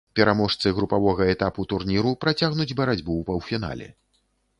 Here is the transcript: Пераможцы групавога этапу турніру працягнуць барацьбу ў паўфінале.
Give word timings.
Пераможцы 0.17 0.71
групавога 0.77 1.27
этапу 1.33 1.65
турніру 1.73 2.13
працягнуць 2.25 2.75
барацьбу 2.81 3.11
ў 3.21 3.29
паўфінале. 3.29 3.91